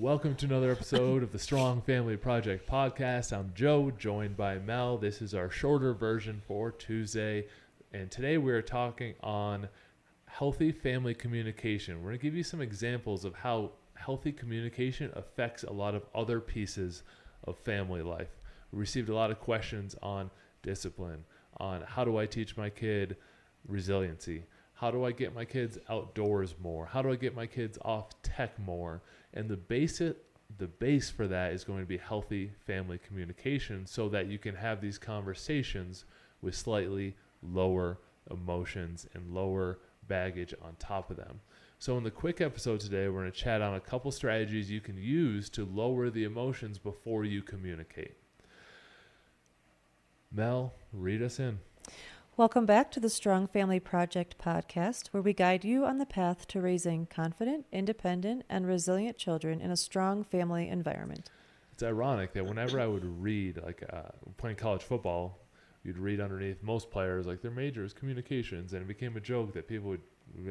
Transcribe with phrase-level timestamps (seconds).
[0.00, 3.36] Welcome to another episode of the Strong Family Project podcast.
[3.36, 4.96] I'm Joe, joined by Mel.
[4.96, 7.46] This is our shorter version for Tuesday.
[7.92, 9.68] And today we're talking on
[10.26, 11.96] healthy family communication.
[11.96, 16.06] We're going to give you some examples of how healthy communication affects a lot of
[16.14, 17.02] other pieces
[17.42, 18.38] of family life.
[18.70, 20.30] We received a lot of questions on
[20.62, 21.24] discipline,
[21.56, 23.16] on how do I teach my kid
[23.66, 24.44] resiliency?
[24.78, 26.86] How do I get my kids outdoors more?
[26.86, 29.02] How do I get my kids off tech more?
[29.34, 30.16] And the basic
[30.56, 34.54] the base for that is going to be healthy family communication so that you can
[34.54, 36.04] have these conversations
[36.40, 37.98] with slightly lower
[38.30, 41.40] emotions and lower baggage on top of them.
[41.80, 44.80] So, in the quick episode today, we're going to chat on a couple strategies you
[44.80, 48.14] can use to lower the emotions before you communicate.
[50.32, 51.58] Mel, read us in.
[52.38, 56.46] Welcome back to the Strong Family Project podcast, where we guide you on the path
[56.46, 61.32] to raising confident, independent, and resilient children in a strong family environment.
[61.72, 64.02] It's ironic that whenever I would read, like uh,
[64.36, 65.40] playing college football,
[65.82, 69.52] you'd read underneath most players, like their major is communications, and it became a joke
[69.54, 70.02] that people would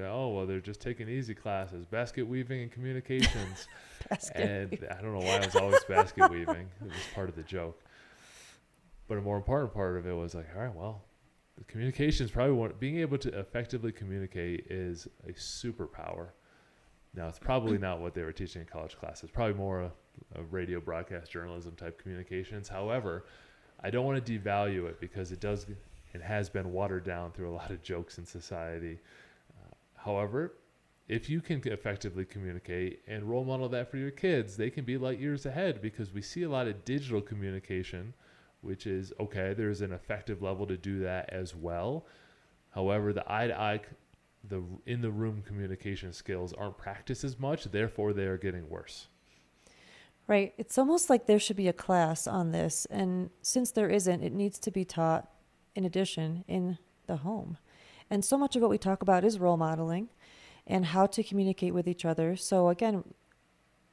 [0.04, 3.70] oh, well, they're just taking easy classes, basket weaving and communications.
[4.36, 4.90] and weaving.
[4.90, 7.82] I don't know why i was always basket weaving, it was part of the joke.
[9.08, 11.07] But a more important part of it was like, all right, well,
[11.66, 16.30] communication is probably one being able to effectively communicate is a superpower.
[17.14, 19.92] Now it's probably not what they were teaching in college classes probably more a,
[20.36, 22.68] a radio broadcast journalism type communications.
[22.68, 23.26] However
[23.84, 25.68] i don't want to devalue it because it does
[26.14, 29.00] it has been watered down through a lot of jokes in society.
[29.52, 30.54] Uh, however
[31.08, 34.98] if you can effectively communicate and role model that for your kids they can be
[34.98, 38.14] light years ahead because we see a lot of digital communication
[38.62, 42.06] which is okay, there's an effective level to do that as well.
[42.72, 43.82] However, the eye to eye,
[44.48, 49.08] the in the room communication skills aren't practiced as much, therefore, they are getting worse.
[50.28, 50.54] Right.
[50.58, 52.86] It's almost like there should be a class on this.
[52.90, 55.30] And since there isn't, it needs to be taught
[55.74, 57.58] in addition in the home.
[58.10, 60.10] And so much of what we talk about is role modeling
[60.66, 62.36] and how to communicate with each other.
[62.36, 63.06] So, again,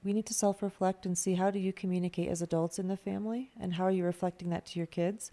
[0.04, 2.96] we need to self reflect and see how do you communicate as adults in the
[2.96, 5.30] family and how are you reflecting that to your kids.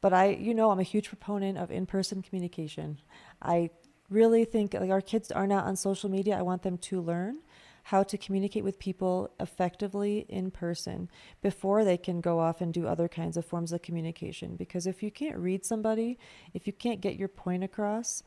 [0.00, 2.98] But I, you know, I'm a huge proponent of in person communication.
[3.40, 3.70] I
[4.10, 6.38] really think like our kids are not on social media.
[6.38, 7.38] I want them to learn
[7.84, 11.10] how to communicate with people effectively in person
[11.42, 14.56] before they can go off and do other kinds of forms of communication.
[14.56, 16.18] Because if you can't read somebody,
[16.54, 18.22] if you can't get your point across,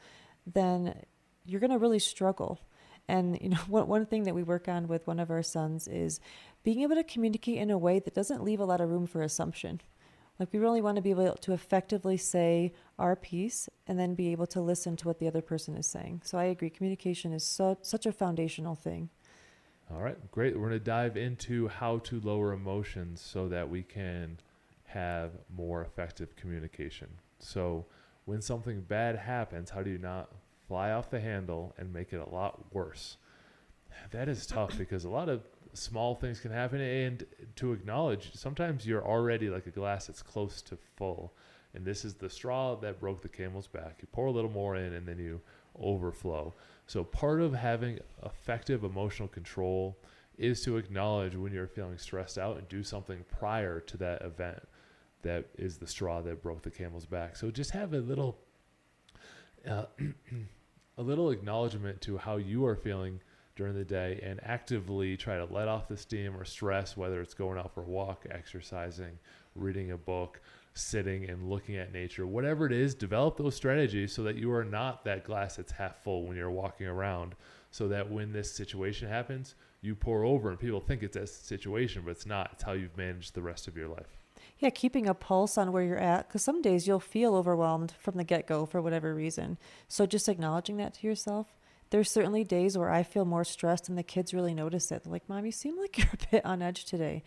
[0.46, 0.94] then
[1.44, 2.60] you're going to really struggle.
[3.08, 5.88] And you know, one one thing that we work on with one of our sons
[5.88, 6.20] is
[6.64, 9.22] being able to communicate in a way that doesn't leave a lot of room for
[9.22, 9.82] assumption.
[10.40, 14.32] Like we really want to be able to effectively say our piece and then be
[14.32, 16.22] able to listen to what the other person is saying.
[16.26, 19.10] So I agree, communication is so, such a foundational thing.
[19.92, 20.56] All right, great.
[20.56, 24.40] We're going to dive into how to lower emotions so that we can
[24.84, 27.08] have more effective communication.
[27.40, 27.86] So
[28.26, 30.30] when something bad happens, how do you not
[30.68, 33.18] fly off the handle and make it a lot worse.
[34.12, 35.42] That is tough because a lot of
[35.74, 40.62] small things can happen and to acknowledge sometimes you're already like a glass that's close
[40.64, 41.34] to full
[41.74, 43.98] and this is the straw that broke the camel's back.
[44.02, 45.42] You pour a little more in and then you
[45.80, 46.56] overflow.
[46.88, 49.98] So part of having effective emotional control
[50.38, 54.60] is to acknowledge when you're feeling stressed out and do something prior to that event
[55.22, 57.36] that is the straw that broke the camel's back.
[57.36, 58.38] So just have a little
[59.68, 59.86] uh,
[60.98, 63.22] a little acknowledgement to how you are feeling
[63.56, 67.34] during the day and actively try to let off the steam or stress, whether it's
[67.34, 69.18] going out for a walk, exercising,
[69.56, 70.40] reading a book,
[70.74, 74.64] sitting and looking at nature, whatever it is, develop those strategies so that you are
[74.64, 77.36] not that glass that's half full when you're walking around.
[77.72, 82.04] So that when this situation happens, you pour over and people think it's a situation,
[82.06, 82.52] but it's not.
[82.54, 84.18] It's how you've managed the rest of your life
[84.60, 88.18] yeah, keeping a pulse on where you're at, because some days you'll feel overwhelmed from
[88.18, 89.58] the get go for whatever reason.
[89.88, 91.48] So just acknowledging that to yourself.
[91.90, 95.04] There's certainly days where I feel more stressed and the kids really notice it.
[95.04, 97.24] They're like, Mom, you seem like you're a bit on edge today.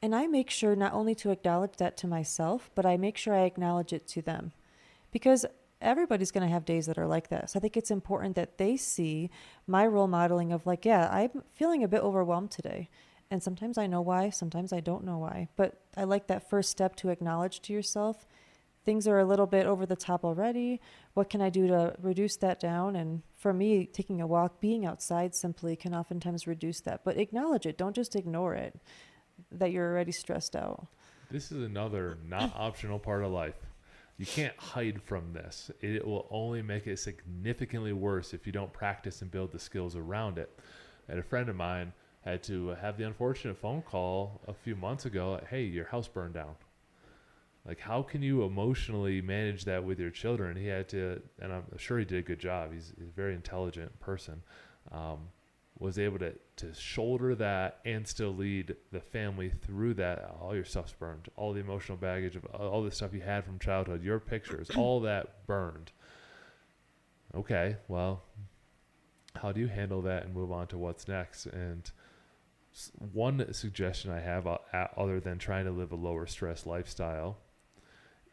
[0.00, 3.34] And I make sure not only to acknowledge that to myself, but I make sure
[3.34, 4.52] I acknowledge it to them.
[5.10, 5.44] Because
[5.80, 7.50] everybody's going to have days that are like that.
[7.50, 9.30] So I think it's important that they see
[9.66, 12.88] my role modeling of, like, yeah, I'm feeling a bit overwhelmed today.
[13.30, 15.48] And sometimes I know why, sometimes I don't know why.
[15.56, 18.26] But I like that first step to acknowledge to yourself
[18.88, 20.80] things are a little bit over the top already.
[21.12, 22.96] What can I do to reduce that down?
[22.96, 27.02] And for me, taking a walk, being outside simply can oftentimes reduce that.
[27.04, 28.80] But acknowledge it, don't just ignore it
[29.52, 30.86] that you're already stressed out.
[31.30, 33.60] This is another not optional part of life.
[34.16, 35.70] You can't hide from this.
[35.82, 39.96] It will only make it significantly worse if you don't practice and build the skills
[39.96, 40.58] around it.
[41.10, 41.92] And a friend of mine
[42.22, 45.40] had to have the unfortunate phone call a few months ago.
[45.48, 46.54] Hey, your house burned down.
[47.66, 50.56] Like, how can you emotionally manage that with your children?
[50.56, 52.72] He had to, and I'm sure he did a good job.
[52.72, 54.42] He's, he's a very intelligent person.
[54.90, 55.28] Um,
[55.78, 60.34] was able to to shoulder that and still lead the family through that.
[60.40, 61.28] All your stuff's burned.
[61.36, 65.00] All the emotional baggage of all the stuff you had from childhood, your pictures, all
[65.02, 65.92] that burned.
[67.34, 68.22] Okay, well,
[69.36, 71.46] how do you handle that and move on to what's next?
[71.46, 71.88] And
[73.12, 74.58] one suggestion I have, uh,
[74.96, 77.38] other than trying to live a lower stress lifestyle,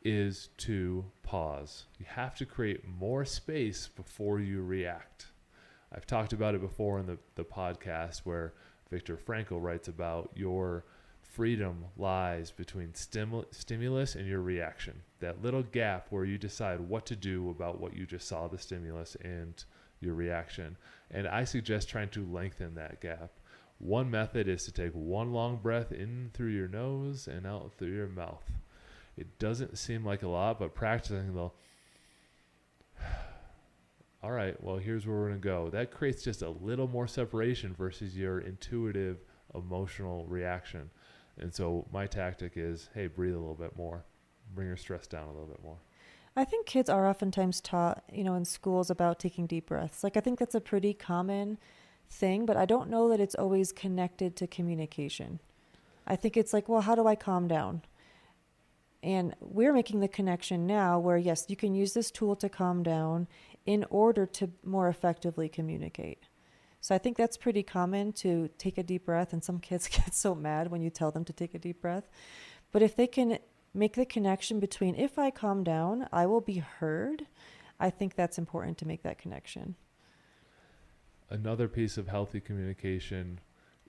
[0.04, 1.86] is to pause.
[1.98, 5.28] You have to create more space before you react.
[5.94, 8.54] I've talked about it before in the, the podcast where
[8.92, 10.86] Viktor Frankl writes about your
[11.22, 15.02] freedom lies between stimul- stimulus and your reaction.
[15.20, 18.58] That little gap where you decide what to do about what you just saw the
[18.58, 19.64] stimulus and
[20.00, 20.78] your reaction.
[21.12, 23.32] And I suggest trying to lengthen that gap.
[23.78, 27.94] One method is to take one long breath in through your nose and out through
[27.94, 28.44] your mouth.
[29.18, 31.50] It doesn't seem like a lot, but practicing the
[34.24, 35.70] all right, well, here's where we're going to go.
[35.70, 39.18] That creates just a little more separation versus your intuitive
[39.54, 40.90] emotional reaction.
[41.38, 44.06] And so my tactic is hey, breathe a little bit more,
[44.54, 45.78] bring your stress down a little bit more.
[46.38, 50.04] I think kids are oftentimes taught, you know, in schools about taking deep breaths.
[50.04, 51.58] Like, I think that's a pretty common
[52.10, 55.40] thing, but I don't know that it's always connected to communication.
[56.08, 57.82] I think it's like, well, how do I calm down?
[59.02, 62.84] And we're making the connection now where, yes, you can use this tool to calm
[62.84, 63.28] down
[63.66, 66.24] in order to more effectively communicate.
[66.82, 70.14] So I think that's pretty common to take a deep breath, and some kids get
[70.14, 72.08] so mad when you tell them to take a deep breath.
[72.72, 73.40] But if they can
[73.74, 77.26] make the connection between if I calm down, I will be heard,
[77.80, 79.76] I think that's important to make that connection.
[81.36, 83.40] Another piece of healthy communication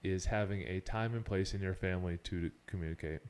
[0.03, 3.21] is having a time and place in your family to communicate.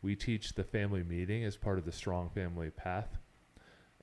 [0.00, 3.18] We teach the family meeting as part of the strong family path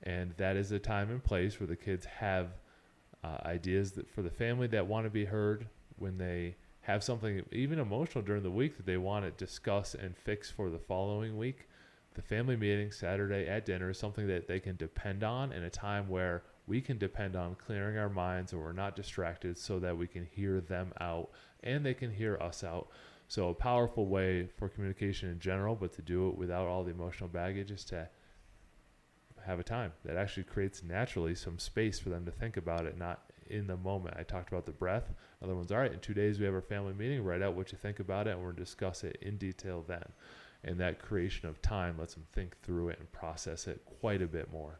[0.02, 2.48] and that is a time and place where the kids have
[3.24, 5.66] uh, ideas that for the family that want to be heard
[5.96, 10.14] when they have something even emotional during the week that they want to discuss and
[10.14, 11.66] fix for the following week
[12.14, 15.70] the family meeting saturday at dinner is something that they can depend on in a
[15.70, 19.96] time where we can depend on clearing our minds and we're not distracted so that
[19.96, 21.30] we can hear them out
[21.62, 22.88] and they can hear us out
[23.28, 26.90] so a powerful way for communication in general but to do it without all the
[26.90, 28.08] emotional baggage is to
[29.46, 32.98] have a time that actually creates naturally some space for them to think about it,
[32.98, 34.16] not in the moment.
[34.18, 35.12] I talked about the breath.
[35.42, 37.72] Other ones, all right, in two days we have our family meeting, write out what
[37.72, 40.04] you think about it, and to discuss it in detail then.
[40.64, 44.26] And that creation of time lets them think through it and process it quite a
[44.26, 44.78] bit more.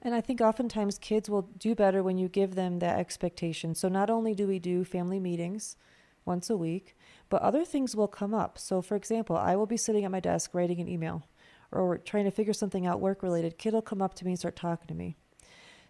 [0.00, 3.74] And I think oftentimes kids will do better when you give them that expectation.
[3.74, 5.76] So not only do we do family meetings
[6.24, 6.96] once a week,
[7.28, 8.58] but other things will come up.
[8.58, 11.26] So, for example, I will be sitting at my desk writing an email
[11.72, 14.38] or trying to figure something out work related, kid will come up to me and
[14.38, 15.16] start talking to me.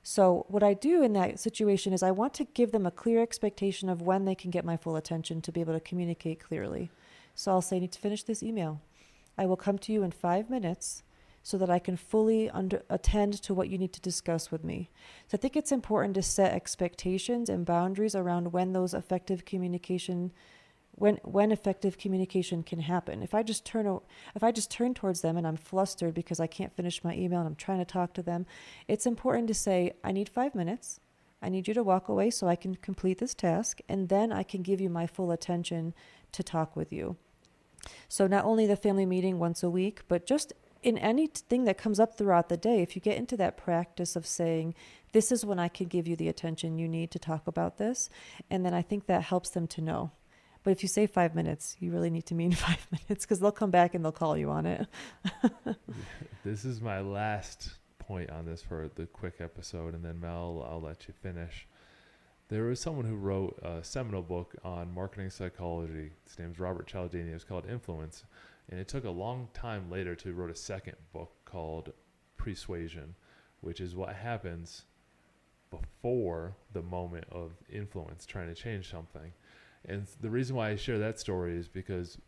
[0.02, 3.22] So, what I do in that situation is I want to give them a clear
[3.22, 6.90] expectation of when they can get my full attention to be able to communicate clearly.
[7.34, 8.80] So, I'll say, I need to finish this email.
[9.36, 11.02] I will come to you in five minutes
[11.48, 14.90] so that I can fully under, attend to what you need to discuss with me.
[15.28, 20.30] So, I think it's important to set expectations and boundaries around when those effective communication
[20.92, 23.22] when when effective communication can happen.
[23.22, 23.86] If I just turn
[24.36, 27.38] if I just turn towards them and I'm flustered because I can't finish my email
[27.38, 28.44] and I'm trying to talk to them,
[28.86, 31.00] it's important to say I need 5 minutes.
[31.40, 34.42] I need you to walk away so I can complete this task and then I
[34.42, 35.94] can give you my full attention
[36.32, 37.16] to talk with you.
[38.06, 41.98] So not only the family meeting once a week, but just in anything that comes
[41.98, 44.74] up throughout the day, if you get into that practice of saying,
[45.12, 48.08] This is when I can give you the attention you need to talk about this,
[48.50, 50.12] and then I think that helps them to know
[50.68, 53.50] but if you say five minutes, you really need to mean five minutes because they'll
[53.50, 54.86] come back and they'll call you on it.
[56.44, 60.82] this is my last point on this for the quick episode, and then Mel, I'll
[60.82, 61.66] let you finish.
[62.48, 66.10] There was someone who wrote a seminal book on marketing psychology.
[66.24, 67.30] His name is Robert Cialdini.
[67.30, 68.24] It was called Influence.
[68.70, 71.92] And it took a long time later to write a second book called
[72.36, 73.14] Pre-Suasion,
[73.60, 74.84] which is what happens
[75.70, 79.32] before the moment of influence, trying to change something.
[79.84, 82.18] And the reason why I share that story is because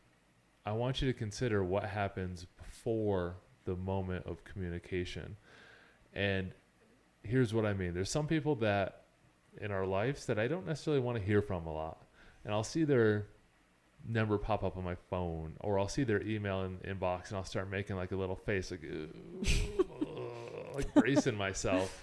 [0.64, 5.36] I want you to consider what happens before the moment of communication.
[6.12, 6.52] And
[7.22, 9.04] here's what I mean there's some people that
[9.60, 12.06] in our lives that I don't necessarily want to hear from a lot.
[12.44, 13.26] And I'll see their
[14.08, 17.44] number pop up on my phone or I'll see their email in inbox and I'll
[17.44, 18.82] start making like a little face like
[20.74, 22.02] like bracing myself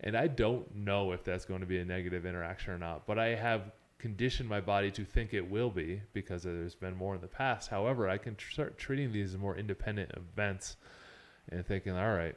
[0.00, 3.18] and I don't know if that's going to be a negative interaction or not but
[3.18, 3.72] I have
[4.02, 7.70] conditioned my body to think it will be because there's been more in the past.
[7.70, 10.76] However, I can tr- start treating these as more independent events
[11.48, 12.34] and thinking, all right,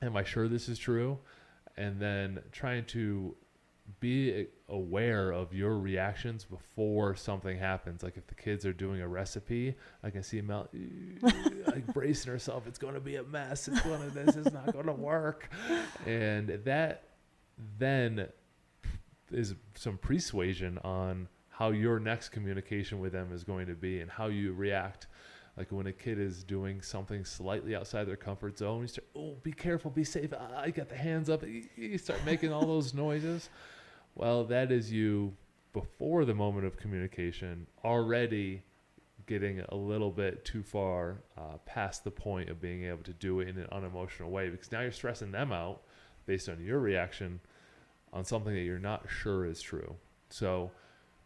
[0.00, 1.18] am I sure this is true?
[1.76, 3.34] And then trying to
[4.00, 8.02] be aware of your reactions before something happens.
[8.02, 10.68] Like if the kids are doing a recipe, I can see Mel
[11.66, 12.66] like bracing herself.
[12.66, 13.68] It's going to be a mess.
[13.68, 14.10] It's going to.
[14.10, 15.50] This is not going to work.
[16.06, 17.04] And that
[17.78, 18.28] then
[19.30, 24.10] is some persuasion on how your next communication with them is going to be and
[24.10, 25.06] how you react.
[25.56, 29.34] Like when a kid is doing something slightly outside their comfort zone, you start, oh,
[29.42, 30.32] be careful, be safe.
[30.32, 31.42] I got the hands up.
[31.76, 33.50] You start making all those noises.
[34.18, 35.34] Well, that is you
[35.72, 38.62] before the moment of communication already
[39.28, 43.38] getting a little bit too far uh, past the point of being able to do
[43.38, 45.82] it in an unemotional way because now you're stressing them out
[46.26, 47.38] based on your reaction
[48.12, 49.94] on something that you're not sure is true.
[50.30, 50.72] So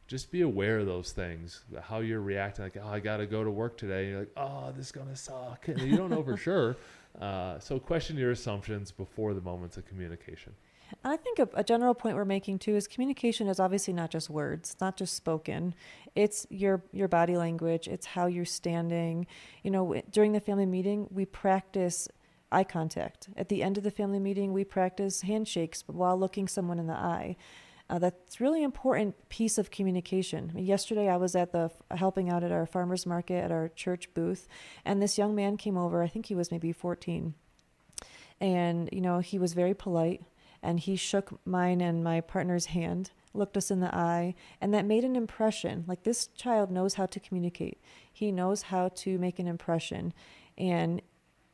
[0.07, 2.65] just be aware of those things, how you're reacting.
[2.65, 4.03] Like, oh, I got to go to work today.
[4.03, 5.67] And you're like, oh, this is going to suck.
[5.69, 6.77] And you don't know for sure.
[7.19, 10.53] Uh, so question your assumptions before the moments of communication.
[11.05, 14.31] I think a, a, general point we're making too is communication is obviously not just
[14.31, 15.75] words, not just spoken.
[16.15, 19.27] It's your your body language, it's how you're standing.
[19.63, 22.09] You know, during the family meeting, we practice
[22.51, 23.31] eye contact.
[23.37, 26.95] At the end of the family meeting, we practice handshakes while looking someone in the
[26.95, 27.37] eye.
[27.91, 30.53] Uh, that's really important piece of communication.
[30.57, 34.49] Yesterday, I was at the helping out at our farmers market at our church booth,
[34.85, 36.03] and this young man came over.
[36.03, 37.35] I think he was maybe 14,
[38.41, 40.23] and you know he was very polite,
[40.63, 44.85] and he shook mine and my partner's hand, looked us in the eye, and that
[44.85, 45.85] made an impression.
[45.87, 47.81] Like this child knows how to communicate.
[48.13, 50.13] He knows how to make an impression,
[50.57, 51.03] and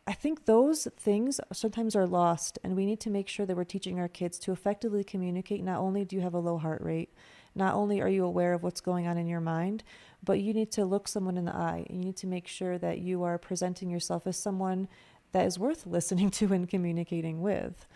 [0.09, 3.65] I think those things sometimes are lost, and we need to make sure that we're
[3.65, 5.63] teaching our kids to effectively communicate.
[5.63, 7.13] Not only do you have a low heart rate,
[7.55, 9.85] not only are you aware of what's going on in your mind,
[10.25, 11.87] but you need to look someone in the eye.
[11.91, 14.89] You need to make sure that you are presenting yourself as someone
[15.33, 17.87] that is worth listening to and communicating with.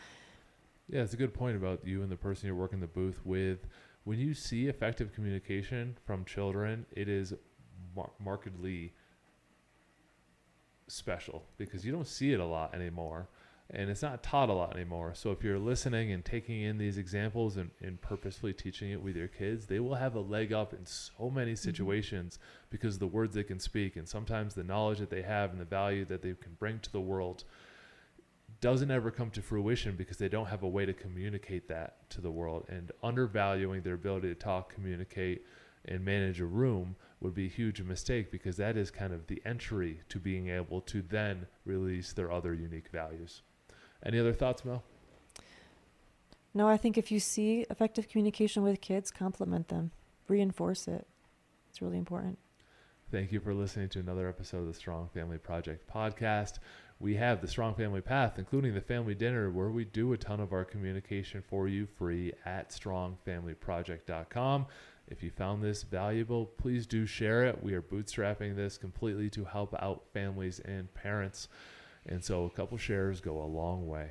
[0.89, 3.67] Yeah, it's a good point about you and the person you're working the booth with.
[4.05, 7.35] When you see effective communication from children, it is
[7.95, 8.93] mar- markedly
[10.89, 13.29] special because you don't see it a lot anymore
[13.75, 15.13] and it's not taught a lot anymore.
[15.15, 19.17] So if you're listening and taking in these examples and, and purposefully teaching it with
[19.17, 21.71] your kids, they will have a leg up in so many mm-hmm.
[21.71, 22.67] situations mm-hmm.
[22.71, 25.61] because of the words they can speak and sometimes the knowledge that they have and
[25.61, 27.45] the value that they can bring to the world
[28.63, 32.21] doesn't ever come to fruition because they don't have a way to communicate that to
[32.21, 35.45] the world and undervaluing their ability to talk, communicate,
[35.85, 39.43] and manage a room would be a huge mistake because that is kind of the
[39.45, 43.43] entry to being able to then release their other unique values.
[44.05, 44.85] Any other thoughts, Mel?
[46.55, 49.91] No, I think if you see effective communication with kids, compliment them,
[50.29, 51.07] reinforce it.
[51.69, 52.39] It's really important.
[53.11, 56.61] Thank you for listening to another episode of the Strong Family Project podcast.
[57.03, 60.39] We have the Strong Family Path, including the family dinner, where we do a ton
[60.39, 64.67] of our communication for you free at strongfamilyproject.com.
[65.09, 67.61] If you found this valuable, please do share it.
[67.61, 71.49] We are bootstrapping this completely to help out families and parents.
[72.07, 74.11] And so a couple shares go a long way.